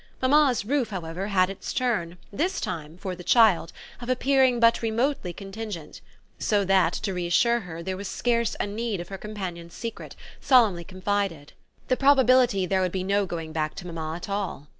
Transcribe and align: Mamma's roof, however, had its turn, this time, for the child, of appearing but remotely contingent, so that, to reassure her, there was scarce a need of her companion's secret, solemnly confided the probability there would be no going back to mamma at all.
Mamma's 0.19 0.65
roof, 0.65 0.89
however, 0.89 1.27
had 1.27 1.51
its 1.51 1.71
turn, 1.71 2.17
this 2.33 2.59
time, 2.59 2.97
for 2.97 3.15
the 3.15 3.23
child, 3.23 3.71
of 4.01 4.09
appearing 4.09 4.59
but 4.59 4.81
remotely 4.81 5.31
contingent, 5.31 6.01
so 6.39 6.65
that, 6.65 6.91
to 6.93 7.13
reassure 7.13 7.59
her, 7.59 7.83
there 7.83 7.95
was 7.97 8.07
scarce 8.07 8.55
a 8.59 8.65
need 8.65 8.99
of 8.99 9.09
her 9.09 9.17
companion's 9.19 9.75
secret, 9.75 10.15
solemnly 10.39 10.83
confided 10.83 11.53
the 11.87 11.95
probability 11.97 12.65
there 12.65 12.81
would 12.81 12.91
be 12.91 13.03
no 13.03 13.27
going 13.27 13.51
back 13.53 13.75
to 13.75 13.85
mamma 13.85 14.15
at 14.15 14.27
all. 14.27 14.65